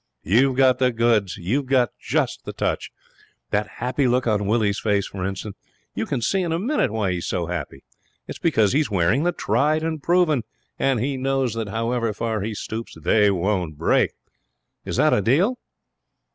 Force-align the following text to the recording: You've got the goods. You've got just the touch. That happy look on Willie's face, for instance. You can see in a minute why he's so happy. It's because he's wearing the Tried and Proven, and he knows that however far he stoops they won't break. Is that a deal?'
You've 0.23 0.55
got 0.55 0.79
the 0.79 0.91
goods. 0.91 1.37
You've 1.37 1.67
got 1.67 1.89
just 1.99 2.43
the 2.43 2.53
touch. 2.53 2.89
That 3.51 3.67
happy 3.77 4.07
look 4.07 4.25
on 4.25 4.47
Willie's 4.47 4.79
face, 4.79 5.05
for 5.05 5.23
instance. 5.23 5.55
You 5.93 6.07
can 6.07 6.23
see 6.23 6.41
in 6.41 6.51
a 6.51 6.57
minute 6.57 6.91
why 6.91 7.11
he's 7.11 7.27
so 7.27 7.45
happy. 7.45 7.83
It's 8.27 8.39
because 8.39 8.73
he's 8.73 8.89
wearing 8.89 9.25
the 9.25 9.31
Tried 9.31 9.83
and 9.83 10.01
Proven, 10.01 10.41
and 10.79 10.99
he 10.99 11.17
knows 11.17 11.53
that 11.53 11.69
however 11.69 12.13
far 12.13 12.41
he 12.41 12.55
stoops 12.55 12.97
they 12.99 13.29
won't 13.29 13.77
break. 13.77 14.09
Is 14.85 14.95
that 14.95 15.13
a 15.13 15.21
deal?' 15.21 15.59